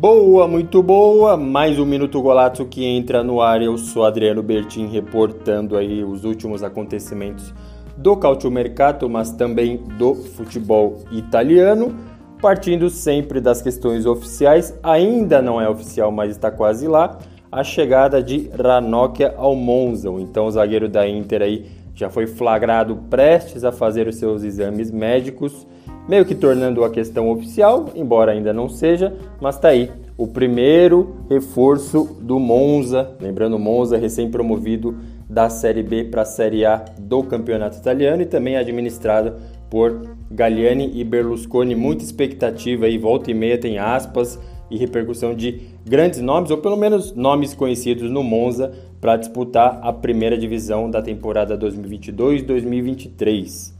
Boa, 0.00 0.48
muito 0.48 0.82
boa. 0.82 1.36
Mais 1.36 1.78
um 1.78 1.84
Minuto 1.84 2.22
Golazzo 2.22 2.64
que 2.64 2.86
entra 2.86 3.22
no 3.22 3.42
ar. 3.42 3.60
Eu 3.60 3.76
sou 3.76 4.02
Adriano 4.02 4.42
Bertin 4.42 4.86
reportando 4.86 5.76
aí 5.76 6.02
os 6.02 6.24
últimos 6.24 6.62
acontecimentos 6.62 7.52
do 7.98 8.18
Mercato, 8.50 9.10
mas 9.10 9.30
também 9.30 9.76
do 9.98 10.14
futebol 10.14 11.00
italiano. 11.12 11.94
Partindo 12.40 12.88
sempre 12.88 13.42
das 13.42 13.60
questões 13.60 14.06
oficiais, 14.06 14.74
ainda 14.82 15.42
não 15.42 15.60
é 15.60 15.68
oficial, 15.68 16.10
mas 16.10 16.30
está 16.30 16.50
quase 16.50 16.88
lá, 16.88 17.18
a 17.52 17.62
chegada 17.62 18.22
de 18.22 18.48
Ranocchia 18.58 19.34
ao 19.36 19.54
Monza. 19.54 20.08
Então 20.18 20.46
o 20.46 20.50
zagueiro 20.50 20.88
da 20.88 21.06
Inter 21.06 21.42
aí 21.42 21.66
já 21.94 22.08
foi 22.08 22.26
flagrado 22.26 22.96
prestes 23.10 23.64
a 23.64 23.70
fazer 23.70 24.08
os 24.08 24.16
seus 24.16 24.44
exames 24.44 24.90
médicos 24.90 25.66
meio 26.10 26.24
que 26.24 26.34
tornando 26.34 26.82
a 26.84 26.90
questão 26.90 27.30
oficial, 27.30 27.90
embora 27.94 28.32
ainda 28.32 28.52
não 28.52 28.68
seja, 28.68 29.14
mas 29.40 29.54
está 29.54 29.68
aí 29.68 29.88
o 30.20 30.28
primeiro 30.28 31.16
reforço 31.30 32.18
do 32.20 32.38
Monza, 32.38 33.16
lembrando 33.18 33.58
Monza 33.58 33.96
recém-promovido 33.96 34.98
da 35.26 35.48
Série 35.48 35.82
B 35.82 36.04
para 36.04 36.20
a 36.20 36.26
Série 36.26 36.66
A 36.66 36.84
do 36.98 37.22
Campeonato 37.22 37.78
Italiano 37.78 38.20
e 38.20 38.26
também 38.26 38.54
administrado 38.54 39.36
por 39.70 40.10
Galliani 40.30 40.92
e 40.94 41.02
Berlusconi. 41.04 41.74
Muita 41.74 42.04
expectativa 42.04 42.84
aí, 42.84 42.98
volta 42.98 43.30
e 43.30 43.34
meia 43.34 43.56
tem 43.56 43.78
aspas 43.78 44.38
e 44.70 44.76
repercussão 44.76 45.34
de 45.34 45.62
grandes 45.88 46.20
nomes, 46.20 46.50
ou 46.50 46.58
pelo 46.58 46.76
menos 46.76 47.14
nomes 47.14 47.54
conhecidos 47.54 48.10
no 48.10 48.22
Monza, 48.22 48.72
para 49.00 49.16
disputar 49.16 49.80
a 49.82 49.90
primeira 49.90 50.36
divisão 50.36 50.90
da 50.90 51.00
temporada 51.00 51.56
2022-2023. 51.56 53.79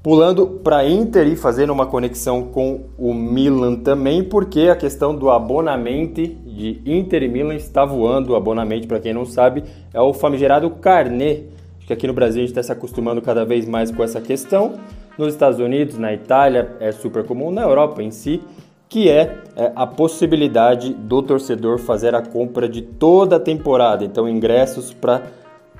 Pulando 0.00 0.46
para 0.46 0.88
Inter 0.88 1.26
e 1.26 1.34
fazendo 1.34 1.72
uma 1.72 1.84
conexão 1.84 2.44
com 2.44 2.84
o 2.96 3.12
Milan 3.12 3.74
também, 3.74 4.22
porque 4.22 4.68
a 4.70 4.76
questão 4.76 5.12
do 5.12 5.28
abonamento 5.28 6.24
de 6.24 6.80
Inter 6.86 7.24
e 7.24 7.28
Milan 7.28 7.56
está 7.56 7.84
voando. 7.84 8.32
O 8.32 8.36
abonamento, 8.36 8.86
para 8.86 9.00
quem 9.00 9.12
não 9.12 9.24
sabe, 9.24 9.64
é 9.92 10.00
o 10.00 10.14
famigerado 10.14 10.70
carnê. 10.70 11.42
Acho 11.78 11.88
que 11.88 11.92
aqui 11.92 12.06
no 12.06 12.12
Brasil 12.12 12.42
a 12.42 12.46
gente 12.46 12.50
está 12.50 12.62
se 12.62 12.70
acostumando 12.70 13.20
cada 13.20 13.44
vez 13.44 13.66
mais 13.66 13.90
com 13.90 14.04
essa 14.04 14.20
questão. 14.20 14.74
Nos 15.18 15.34
Estados 15.34 15.58
Unidos, 15.58 15.98
na 15.98 16.12
Itália, 16.14 16.76
é 16.78 16.92
super 16.92 17.24
comum, 17.24 17.50
na 17.50 17.62
Europa 17.62 18.00
em 18.00 18.12
si, 18.12 18.40
que 18.88 19.10
é, 19.10 19.36
é 19.56 19.72
a 19.74 19.84
possibilidade 19.84 20.94
do 20.94 21.20
torcedor 21.22 21.76
fazer 21.78 22.14
a 22.14 22.22
compra 22.22 22.68
de 22.68 22.82
toda 22.82 23.34
a 23.34 23.40
temporada. 23.40 24.04
Então, 24.04 24.28
ingressos 24.28 24.94
para 24.94 25.22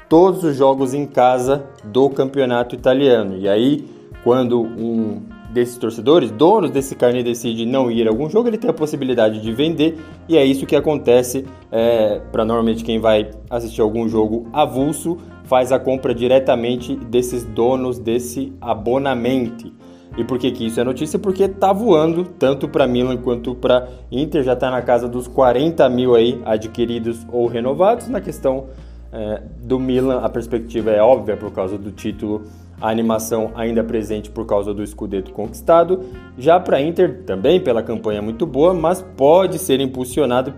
todos 0.09 0.43
os 0.43 0.57
jogos 0.57 0.93
em 0.93 1.07
casa 1.07 1.67
do 1.85 2.11
campeonato 2.11 2.75
italiano. 2.75 3.37
E 3.37 3.49
aí 3.49 3.98
quando 4.23 4.61
um 4.61 5.23
desses 5.51 5.79
torcedores, 5.79 6.31
donos 6.31 6.71
desse 6.71 6.95
carnê, 6.95 7.23
decide 7.23 7.65
não 7.65 7.91
ir 7.91 8.07
a 8.07 8.11
algum 8.11 8.29
jogo, 8.29 8.49
ele 8.49 8.59
tem 8.59 8.69
a 8.69 8.75
possibilidade 8.75 9.41
de 9.41 9.53
vender 9.53 9.99
e 10.29 10.37
é 10.37 10.45
isso 10.45 10.67
que 10.67 10.77
acontece 10.77 11.47
é, 11.73 12.21
para 12.31 12.45
normalmente 12.45 12.85
quem 12.85 12.99
vai 12.99 13.31
assistir 13.49 13.81
algum 13.81 14.09
jogo 14.09 14.47
avulso 14.53 15.19
faz 15.45 15.73
a 15.73 15.79
compra 15.79 16.15
diretamente 16.15 16.95
desses 16.95 17.45
donos 17.45 17.99
desse 17.99 18.53
abonamento. 18.61 19.73
E 20.17 20.25
por 20.25 20.39
que, 20.39 20.51
que 20.51 20.67
isso 20.67 20.81
é 20.81 20.85
notícia? 20.85 21.19
Porque 21.19 21.45
está 21.45 21.73
voando 21.73 22.25
tanto 22.25 22.69
para 22.69 22.87
Milan 22.87 23.17
quanto 23.17 23.55
para 23.55 23.89
Inter, 24.11 24.43
já 24.43 24.53
está 24.53 24.71
na 24.71 24.83
casa 24.83 25.09
dos 25.09 25.27
40 25.29 25.89
mil 25.89 26.15
aí 26.15 26.41
adquiridos 26.45 27.25
ou 27.33 27.47
renovados. 27.47 28.09
Na 28.09 28.21
questão 28.21 28.67
é, 29.13 29.43
do 29.63 29.79
Milan, 29.79 30.21
a 30.21 30.29
perspectiva 30.29 30.91
é 30.91 31.01
óbvia 31.01 31.37
por 31.37 31.53
causa 31.53 31.79
do 31.79 31.93
título 31.93 32.43
a 32.81 32.91
animação 32.91 33.51
ainda 33.55 33.83
presente 33.83 34.31
por 34.31 34.47
causa 34.47 34.73
do 34.73 34.87
Scudetto 34.87 35.33
conquistado. 35.33 36.05
Já 36.37 36.61
para 36.61 36.81
Inter, 36.81 37.23
também 37.25 37.61
pela 37.61 37.83
campanha 37.83 38.23
muito 38.23 38.47
boa, 38.47 38.73
mas 38.73 39.03
pode 39.17 39.59
ser 39.59 39.81
impulsionado 39.81 40.55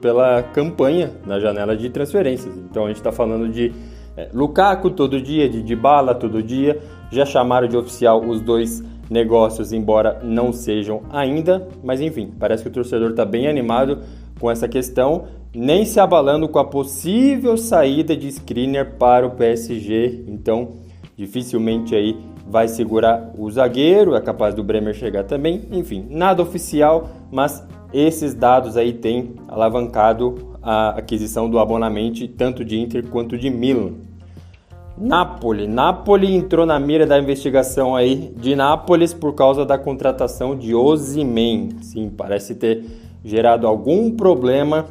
pela 0.00 0.42
campanha 0.42 1.12
na 1.24 1.38
janela 1.38 1.76
de 1.76 1.88
transferências. 1.90 2.56
Então 2.56 2.84
a 2.84 2.88
gente 2.88 2.96
está 2.96 3.12
falando 3.12 3.48
de 3.48 3.72
é, 4.16 4.28
Lukaku 4.32 4.90
todo 4.90 5.20
dia, 5.20 5.48
de 5.48 5.62
Dybala 5.62 6.14
todo 6.14 6.42
dia. 6.42 6.78
Já 7.10 7.24
chamaram 7.24 7.68
de 7.68 7.76
oficial 7.76 8.20
os 8.20 8.40
dois 8.40 8.82
negócios, 9.08 9.72
embora 9.72 10.20
não 10.22 10.52
sejam 10.52 11.02
ainda. 11.10 11.68
Mas 11.82 12.00
enfim, 12.00 12.32
parece 12.38 12.62
que 12.62 12.68
o 12.68 12.72
torcedor 12.72 13.10
está 13.10 13.24
bem 13.24 13.46
animado 13.46 13.98
com 14.40 14.50
essa 14.50 14.66
questão, 14.66 15.24
nem 15.54 15.84
se 15.84 16.00
abalando 16.00 16.48
com 16.48 16.58
a 16.58 16.64
possível 16.64 17.56
saída 17.56 18.16
de 18.16 18.28
Skriniar 18.28 18.96
para 18.98 19.26
o 19.26 19.32
PSG. 19.32 20.24
Então 20.26 20.89
dificilmente 21.16 21.94
aí 21.94 22.16
vai 22.46 22.66
segurar 22.66 23.32
o 23.38 23.50
zagueiro, 23.50 24.14
é 24.14 24.20
capaz 24.20 24.54
do 24.54 24.64
Bremer 24.64 24.94
chegar 24.94 25.24
também. 25.24 25.62
Enfim, 25.70 26.06
nada 26.10 26.42
oficial, 26.42 27.10
mas 27.30 27.66
esses 27.92 28.34
dados 28.34 28.76
aí 28.76 28.92
têm 28.92 29.34
alavancado 29.48 30.56
a 30.62 30.90
aquisição 30.90 31.48
do 31.48 31.58
abonamento 31.58 32.26
tanto 32.28 32.64
de 32.64 32.78
Inter 32.78 33.06
quanto 33.06 33.38
de 33.38 33.50
Milan. 33.50 33.92
Napoli. 34.96 35.66
Napoli 35.66 36.34
entrou 36.34 36.66
na 36.66 36.78
mira 36.78 37.06
da 37.06 37.18
investigação 37.18 37.96
aí 37.96 38.34
de 38.36 38.54
Nápoles 38.54 39.14
por 39.14 39.34
causa 39.34 39.64
da 39.64 39.78
contratação 39.78 40.54
de 40.54 40.74
Osimhen. 40.74 41.70
Sim, 41.80 42.10
parece 42.14 42.54
ter 42.54 42.84
gerado 43.24 43.66
algum 43.66 44.10
problema 44.10 44.86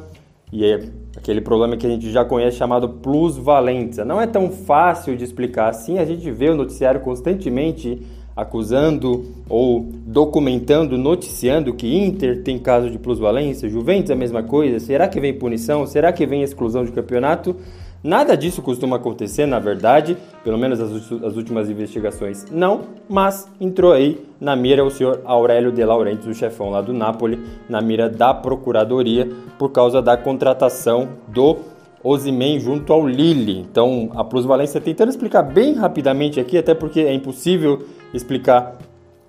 e 0.52 0.64
é 0.64 0.80
aquele 1.16 1.40
problema 1.40 1.76
que 1.76 1.86
a 1.86 1.90
gente 1.90 2.10
já 2.10 2.24
conhece 2.24 2.56
chamado 2.56 2.88
plusvalência. 2.88 4.04
Não 4.04 4.20
é 4.20 4.26
tão 4.26 4.50
fácil 4.50 5.16
de 5.16 5.24
explicar 5.24 5.68
assim, 5.68 5.98
a 5.98 6.04
gente 6.04 6.30
vê 6.30 6.50
o 6.50 6.56
noticiário 6.56 7.00
constantemente 7.00 8.00
acusando 8.34 9.26
ou 9.48 9.88
documentando, 10.06 10.96
noticiando 10.96 11.74
que 11.74 11.94
Inter 11.96 12.42
tem 12.42 12.58
caso 12.58 12.90
de 12.90 12.98
plusvalência, 12.98 13.68
Juventus 13.68 14.10
a 14.10 14.16
mesma 14.16 14.42
coisa, 14.42 14.78
será 14.78 15.08
que 15.08 15.20
vem 15.20 15.38
punição, 15.38 15.86
será 15.86 16.12
que 16.12 16.26
vem 16.26 16.42
exclusão 16.42 16.84
de 16.84 16.92
campeonato? 16.92 17.56
Nada 18.02 18.34
disso 18.34 18.62
costuma 18.62 18.96
acontecer, 18.96 19.44
na 19.44 19.58
verdade, 19.58 20.16
pelo 20.42 20.56
menos 20.56 20.80
as, 20.80 20.90
as, 21.22 21.36
últimas 21.36 21.68
investigações 21.68 22.46
não, 22.50 22.82
mas 23.06 23.46
entrou 23.60 23.92
aí 23.92 24.26
na 24.40 24.56
mira 24.56 24.82
o 24.82 24.90
senhor 24.90 25.20
Aurélio 25.24 25.70
De 25.70 25.84
Laurentiis, 25.84 26.26
o 26.26 26.34
chefão 26.34 26.70
lá 26.70 26.80
do 26.80 26.94
Napoli, 26.94 27.38
na 27.68 27.82
mira 27.82 28.08
da 28.08 28.32
procuradoria 28.32 29.28
por 29.58 29.70
causa 29.70 30.00
da 30.00 30.16
contratação 30.16 31.10
do 31.28 31.58
Osimen 32.02 32.58
junto 32.58 32.90
ao 32.90 33.06
Lille. 33.06 33.58
Então, 33.58 34.10
a 34.14 34.24
plusvalência, 34.24 34.80
tentando 34.80 35.10
explicar 35.10 35.42
bem 35.42 35.74
rapidamente 35.74 36.40
aqui, 36.40 36.56
até 36.56 36.72
porque 36.72 37.00
é 37.00 37.12
impossível 37.12 37.84
explicar 38.14 38.78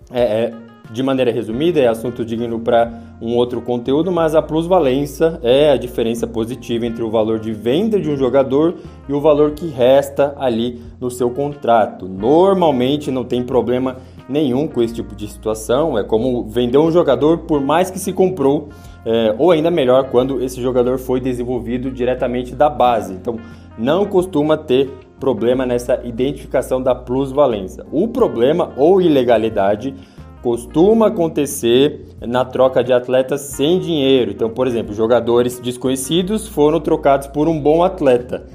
é, 0.10 0.22
é, 0.22 0.54
de 0.92 1.02
maneira 1.02 1.32
resumida, 1.32 1.80
é 1.80 1.88
assunto 1.88 2.26
digno 2.26 2.60
para 2.60 2.92
um 3.22 3.36
outro 3.36 3.62
conteúdo, 3.62 4.12
mas 4.12 4.36
a 4.36 4.42
plusvalência 4.42 5.40
é 5.42 5.72
a 5.72 5.78
diferença 5.78 6.28
positiva 6.28 6.86
entre 6.86 7.02
o 7.02 7.10
valor 7.10 7.40
de 7.40 7.54
venda 7.54 8.00
de 8.00 8.10
um 8.10 8.18
jogador 8.18 8.76
e 9.08 9.14
o 9.14 9.22
valor 9.22 9.52
que 9.52 9.68
resta 9.68 10.36
ali 10.38 10.82
no 11.00 11.10
seu 11.10 11.30
contrato. 11.30 12.10
Normalmente 12.10 13.10
não 13.10 13.24
tem 13.24 13.42
problema 13.42 13.98
nenhum 14.28 14.68
com 14.68 14.82
esse 14.82 14.94
tipo 14.94 15.16
de 15.16 15.28
situação, 15.28 15.98
é 15.98 16.04
como 16.04 16.44
vender 16.44 16.78
um 16.78 16.92
jogador 16.92 17.40
por 17.40 17.62
mais 17.62 17.90
que 17.90 18.00
se 18.00 18.12
comprou, 18.12 18.70
é, 19.06 19.34
ou 19.38 19.52
ainda 19.52 19.72
melhor, 19.72 20.10
quando 20.10 20.44
esse 20.44 20.62
jogador 20.62 20.98
foi 20.98 21.20
desenvolvido 21.20 21.90
diretamente 21.90 22.54
da 22.54 22.70
base. 22.70 23.14
Então 23.14 23.38
não 23.78 24.06
costuma 24.06 24.58
ter 24.58 24.90
problema 25.20 25.66
nessa 25.66 26.02
identificação 26.04 26.82
da 26.82 26.96
plusvalência. 26.96 27.86
O 27.92 28.08
problema 28.08 28.72
ou 28.76 29.02
ilegalidade 29.02 29.94
costuma 30.42 31.08
acontecer 31.08 32.06
na 32.20 32.44
troca 32.44 32.84
de 32.84 32.92
atletas 32.92 33.42
sem 33.42 33.80
dinheiro. 33.80 34.32
Então, 34.32 34.50
por 34.50 34.68
exemplo, 34.68 34.94
jogadores 34.94 35.60
desconhecidos 35.60 36.48
foram 36.48 36.80
trocados 36.80 37.28
por 37.28 37.48
um 37.48 37.60
bom 37.60 37.84
atleta. 37.84 38.46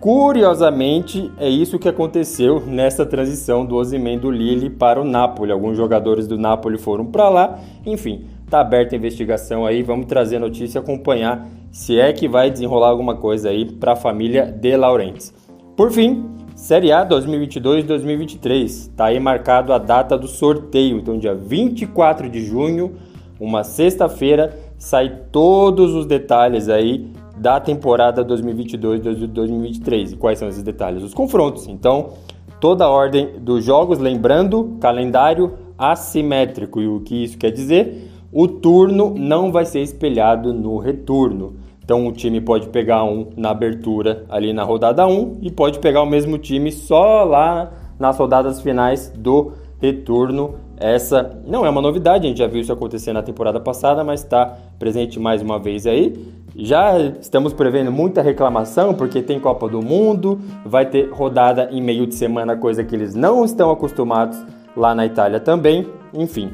Curiosamente, 0.00 1.30
é 1.38 1.48
isso 1.48 1.78
que 1.78 1.88
aconteceu 1.88 2.60
nessa 2.64 3.04
transição 3.04 3.66
do 3.66 3.74
Osimhen 3.74 4.18
do 4.18 4.30
Lille 4.30 4.70
para 4.70 5.00
o 5.00 5.04
Napoli. 5.04 5.50
Alguns 5.50 5.76
jogadores 5.76 6.28
do 6.28 6.38
Napoli 6.38 6.78
foram 6.78 7.06
para 7.06 7.28
lá. 7.28 7.58
Enfim, 7.84 8.26
tá 8.48 8.60
aberta 8.60 8.94
a 8.94 8.98
investigação 8.98 9.66
aí. 9.66 9.82
Vamos 9.82 10.06
trazer 10.06 10.36
a 10.36 10.40
notícia, 10.40 10.80
acompanhar 10.80 11.48
se 11.72 11.98
é 11.98 12.12
que 12.12 12.28
vai 12.28 12.48
desenrolar 12.48 12.88
alguma 12.88 13.16
coisa 13.16 13.50
aí 13.50 13.64
para 13.64 13.92
a 13.92 13.96
família 13.96 14.46
de 14.46 14.76
Laurentiis. 14.76 15.34
Por 15.76 15.90
fim, 15.90 16.24
Série 16.58 16.90
A 16.90 17.06
2022-2023. 17.06 18.64
Está 18.64 19.04
aí 19.06 19.20
marcado 19.20 19.72
a 19.72 19.78
data 19.78 20.18
do 20.18 20.26
sorteio. 20.26 20.98
Então, 20.98 21.16
dia 21.16 21.32
24 21.32 22.28
de 22.28 22.44
junho, 22.44 22.96
uma 23.38 23.62
sexta-feira, 23.62 24.58
sai 24.76 25.20
todos 25.30 25.94
os 25.94 26.04
detalhes 26.04 26.68
aí 26.68 27.12
da 27.36 27.60
temporada 27.60 28.24
2022-2023. 28.24 30.14
E 30.14 30.16
quais 30.16 30.40
são 30.40 30.48
esses 30.48 30.64
detalhes? 30.64 31.04
Os 31.04 31.14
confrontos. 31.14 31.68
Então, 31.68 32.14
toda 32.60 32.84
a 32.84 32.90
ordem 32.90 33.38
dos 33.38 33.64
jogos, 33.64 34.00
lembrando, 34.00 34.76
calendário 34.80 35.52
assimétrico. 35.78 36.80
E 36.80 36.88
o 36.88 36.98
que 37.02 37.22
isso 37.22 37.38
quer 37.38 37.52
dizer? 37.52 38.10
O 38.32 38.48
turno 38.48 39.14
não 39.16 39.52
vai 39.52 39.64
ser 39.64 39.80
espelhado 39.80 40.52
no 40.52 40.76
retorno. 40.78 41.54
Então 41.88 42.06
o 42.06 42.12
time 42.12 42.38
pode 42.38 42.68
pegar 42.68 43.02
um 43.02 43.28
na 43.34 43.48
abertura 43.48 44.26
ali 44.28 44.52
na 44.52 44.62
rodada 44.62 45.06
1 45.06 45.38
e 45.40 45.50
pode 45.50 45.78
pegar 45.78 46.02
o 46.02 46.06
mesmo 46.06 46.36
time 46.36 46.70
só 46.70 47.24
lá 47.24 47.72
nas 47.98 48.18
rodadas 48.18 48.60
finais 48.60 49.10
do 49.16 49.52
retorno. 49.80 50.56
Essa 50.76 51.40
não 51.46 51.64
é 51.64 51.70
uma 51.70 51.80
novidade, 51.80 52.26
a 52.26 52.28
gente 52.28 52.40
já 52.40 52.46
viu 52.46 52.60
isso 52.60 52.70
acontecer 52.70 53.14
na 53.14 53.22
temporada 53.22 53.58
passada, 53.58 54.04
mas 54.04 54.22
está 54.22 54.54
presente 54.78 55.18
mais 55.18 55.40
uma 55.40 55.58
vez 55.58 55.86
aí. 55.86 56.14
Já 56.54 56.98
estamos 57.00 57.54
prevendo 57.54 57.90
muita 57.90 58.20
reclamação 58.20 58.92
porque 58.92 59.22
tem 59.22 59.40
Copa 59.40 59.66
do 59.66 59.80
Mundo, 59.80 60.38
vai 60.66 60.84
ter 60.84 61.08
rodada 61.10 61.70
em 61.72 61.80
meio 61.80 62.06
de 62.06 62.16
semana, 62.16 62.54
coisa 62.54 62.84
que 62.84 62.94
eles 62.94 63.14
não 63.14 63.46
estão 63.46 63.70
acostumados 63.70 64.38
lá 64.76 64.94
na 64.94 65.06
Itália 65.06 65.40
também. 65.40 65.86
Enfim, 66.12 66.50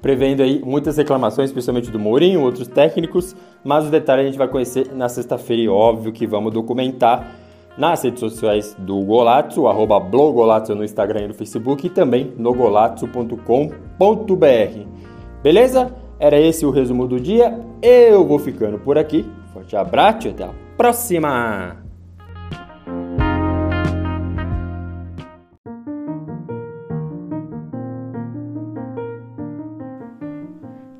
prevendo 0.00 0.42
aí 0.42 0.62
muitas 0.64 0.96
reclamações, 0.96 1.50
principalmente 1.52 1.90
do 1.90 1.98
Mourinho, 1.98 2.42
outros 2.42 2.68
técnicos, 2.68 3.34
mas 3.64 3.86
o 3.86 3.90
detalhe 3.90 4.22
a 4.22 4.24
gente 4.24 4.38
vai 4.38 4.48
conhecer 4.48 4.94
na 4.94 5.08
sexta-feira 5.08 5.62
e 5.62 5.68
óbvio 5.68 6.12
que 6.12 6.26
vamos 6.26 6.52
documentar 6.52 7.34
nas 7.76 8.02
redes 8.02 8.20
sociais 8.20 8.74
do 8.78 9.00
Golazzo, 9.02 9.68
arroba 9.68 10.00
blogolazzo 10.00 10.74
no 10.74 10.84
Instagram 10.84 11.22
e 11.22 11.28
no 11.28 11.34
Facebook 11.34 11.86
e 11.86 11.90
também 11.90 12.32
no 12.36 12.52
golazzo.com.br. 12.52 13.38
Beleza? 15.42 15.94
Era 16.18 16.40
esse 16.40 16.66
o 16.66 16.70
resumo 16.70 17.06
do 17.06 17.20
dia. 17.20 17.56
Eu 17.80 18.26
vou 18.26 18.40
ficando 18.40 18.78
por 18.78 18.98
aqui. 18.98 19.24
Forte 19.52 19.76
abraço 19.76 20.26
e 20.26 20.30
até 20.30 20.44
a 20.44 20.50
próxima! 20.76 21.87